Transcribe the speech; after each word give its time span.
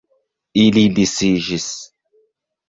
Ili 0.61 0.85
disiĝis. 1.01 1.69